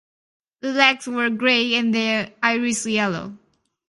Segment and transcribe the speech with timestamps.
[0.61, 3.37] The legs were grey and the iris yellow.